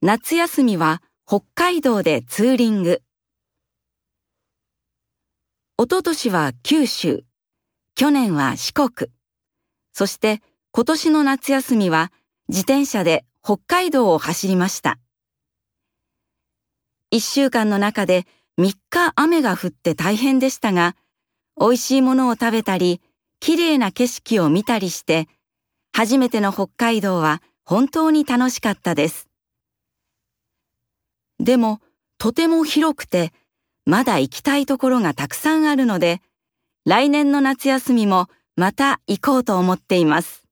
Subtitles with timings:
[0.00, 3.02] 夏休みは北海道でツーリング。
[5.76, 7.24] おととしは九州、
[7.96, 9.10] 去年は四国、
[9.92, 10.40] そして
[10.70, 12.12] 今年の夏休みは
[12.48, 15.00] 自転車で北海道を走りました。
[17.10, 18.24] 一週間の中で
[18.60, 20.94] 3日雨が降って大変でしたが、
[21.60, 23.00] 美味しいものを食べたり、
[23.40, 25.26] 綺麗な景色を見たりして、
[25.92, 29.28] 初めての北海道は本当に楽しかったです。
[31.48, 31.80] でも、
[32.18, 33.32] とても広くて、
[33.86, 36.20] まだ行きたいところがたくさんあるので、
[36.84, 40.44] 来年の夏休みもまた行こうと思っています。